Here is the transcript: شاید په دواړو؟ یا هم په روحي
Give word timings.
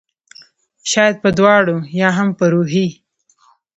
شاید 0.91 1.15
په 1.23 1.29
دواړو؟ 1.37 1.77
یا 1.99 2.09
هم 2.17 2.29
په 2.39 2.45
روحي 2.53 2.87